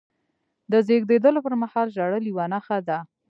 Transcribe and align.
د 0.71 0.73
زیږېدلو 0.87 1.39
پرمهال 1.45 1.87
ژړل 1.95 2.23
یوه 2.31 2.45
نښه 2.53 2.77
ده. 2.87 2.97